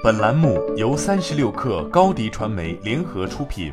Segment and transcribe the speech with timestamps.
[0.00, 3.72] 本栏目由三十六氪高低传媒联合出品。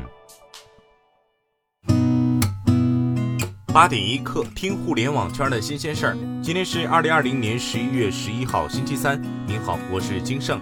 [3.72, 6.18] 八点一刻，听互联网圈的新鲜事儿。
[6.42, 9.22] 今天是二零二零年十一月十一号，星期三。
[9.46, 10.60] 您好，我是金盛。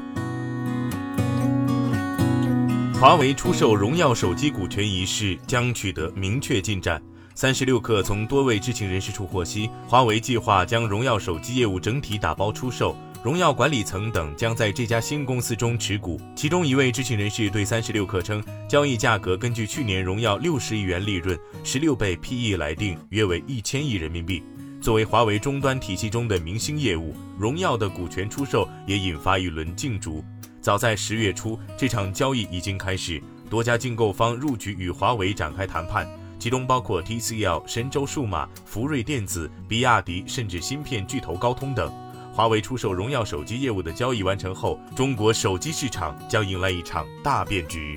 [3.00, 7.02] 华为出售荣耀手机股权一事将取得明确进展。
[7.34, 12.94] 三十六氪从多位知情人士处获悉，华为计划将荣耀手机业务整体打包出售。
[13.24, 16.20] 荣耀管理层等将在这家新公司中持股。
[16.36, 24.42] 其中一位知情人士对三十六氪称，交易价格根据去年荣耀六十亿元利润十六倍 PE 来定，约为一千亿人民币。
[24.78, 30.22] 作为华为终端体系中的明星业务，荣耀的股权出售也引发一轮竞逐。
[30.60, 36.06] 早在十月初，这场交易已经开始，多家竞购方入局与华为展开谈判，
[36.38, 41.90] 其中包括 TCL、神州数码、福瑞电子、比亚迪，甚至芯片巨头高通等。
[42.34, 47.96] 华为出售荣耀手机业务的交易完成后，中国手机市场将迎来一场大变局。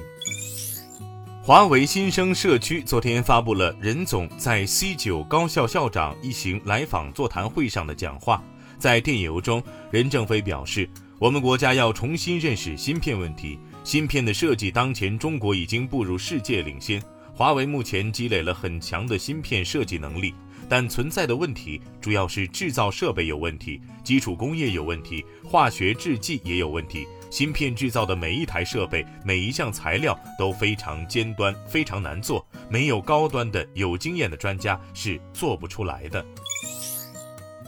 [1.42, 8.44] 华为新生社区昨天发布了任总在 C 九高校校长一行来访座谈会上的讲话。
[8.78, 13.58] 在电邮中，任正非表示，我们国家要重新认识芯片问题。
[13.84, 17.02] 芯片的设计，当前中国已经步入世界领先。
[17.34, 20.36] 华为目前积累了很强的芯片设计能力。
[20.70, 27.08] 但存在的问题主要是制造设备有问题，基础工业有问题，化学制剂也有问题。
[27.30, 36.26] 芯片制造的每一台设备、每一项材料都非常尖端，非常难做，没有高端的、有经验的专家是做不出来的。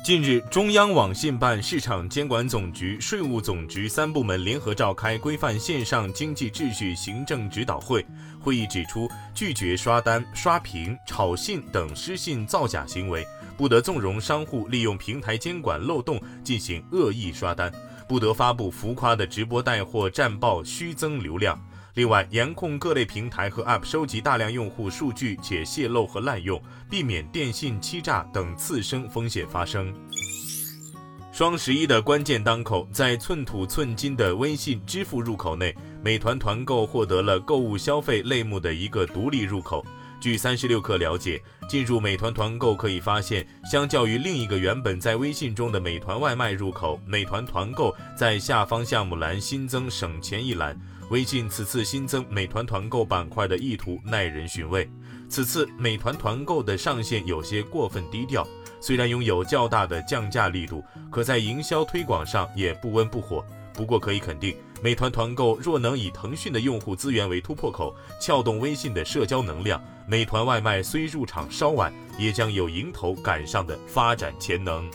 [0.01, 8.03] 近日，中央网信办、市场监管总局、税务总局三部门联合召开规范线上经济秩序行政指导会。
[8.39, 17.71] 会议指出，拒绝刷单、刷屏、炒信等失信造假行为，不得纵容商户利用平台监管漏洞进行恶意刷单，
[18.07, 21.59] 不得发布浮夸的直播带货战报虚增流量。
[21.95, 29.93] 另外，严控各类平台和 App 收集大量用户数据且泄露和滥用，避免电信欺诈等次生风险发生。
[31.31, 35.73] 双十一的关键当口，在寸土寸金的微信支付入口内，
[36.03, 39.85] 美团团购获得了购物消费类目的一个独立入口。
[40.19, 50.77] 据三十六氪了解，进入美团团购可以发现，相较于另一个原本在微信中的美团外卖入口，美团团购在下方项目栏新增省钱一栏。
[51.09, 54.89] 微信此次新增美团团购板块的意图耐人寻味。
[55.27, 58.47] 此次美团团购的上线有些过分低调，
[58.79, 63.43] 虽然拥有较大的降价力度，可在营销推广上也不温不火。
[63.73, 74.89] 不过可以肯定，美团团购若能以腾讯的用户资源为突破口，撬动微信的社交能量，美团外卖虽入场稍晚，也将有迎头赶上的发展潜能。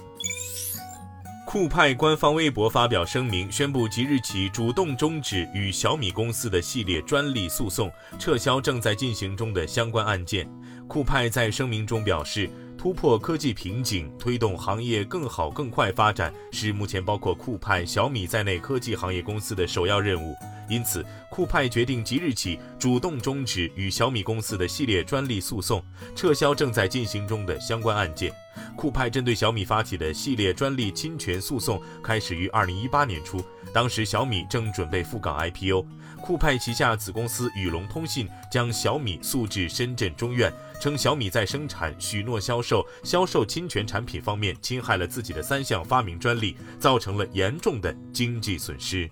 [1.55, 7.89] 酷派官方微博发表声明，宣布即日起主动终止与小米公司的系列专利诉讼，
[8.19, 10.51] 撤销正在进行中的相关案件。
[10.89, 12.51] 酷派在声明中表示，
[12.85, 20.37] 突破科技瓶颈，推动行业更好更快发展，是目前包括酷派、小米在内科技行业公司的首要任务。
[20.69, 25.83] 因此，酷派决定即日起主动终止与小米公司的系列专利诉讼，
[26.15, 28.31] 撤销正在进行中的相关案件。
[28.77, 33.43] 酷派针对小米发起的系列专利侵权诉讼开始于二零一八年初，
[33.75, 35.85] 当时小米正准备赴港 IPO。
[36.23, 49.11] 酷派旗下子公司宇龙通信将小米诉至深圳中院，称小米在生产、许诺销售、销售侵权产品方面侵害了自己的三项发明专利，造成了严重的经济损失。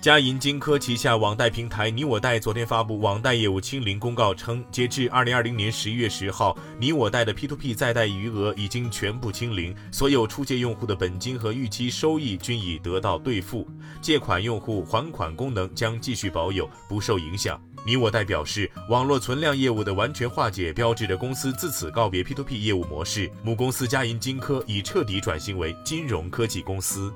[0.00, 13.68] 嘉银金科旗下网贷平台你我贷昨天发布网贷业务清零公告称，截至二零二零年十一月十号，你我贷的 P2P 再贷余额已经全部清零，所有出借用户的本金和预期收益均已得到兑付，
[14.00, 17.60] 借款用户还款功能将继续保有，不受影响。
[17.84, 27.12] 你我贷表示，网络存量业务的完全化解，标志着公司自此告别 P2P 业务模式，母公司嘉银金科已彻底转型为金融科技公司。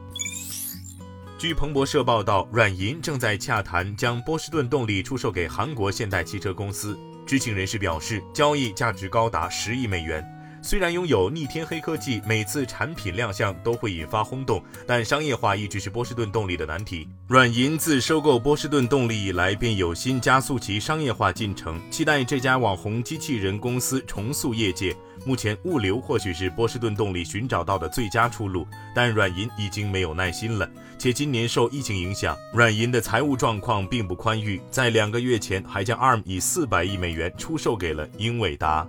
[1.36, 6.96] 据彭博社报道，软银正在洽谈将波士顿动力出售给韩国现代汽车公司。
[7.26, 10.24] 知情人士表示，交易价值高达十亿美元。
[10.66, 17.06] 虽然拥有逆天黑科技，每次产品亮相都会引发轰动，但商业化一直是波士顿动力的难题。
[17.28, 24.96] 软银自收购波士顿动力以来，便有心加速其商业化进程，期待这家网红机器人公司重塑业界。
[25.26, 30.66] 目前物流或许是波士顿动力寻找到的最佳出路，但软银已经没有耐心了。
[30.96, 38.88] 且今年受疫情影响，软银的财务状况并不宽裕，在两个月前还将 ARM 以四百亿美元出售给了英伟达。